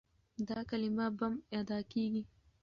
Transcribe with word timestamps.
دا 0.47 0.59
کلمه 0.69 1.07
بم 1.17 1.33
ادا 1.59 1.79
کېږي. 1.91 2.23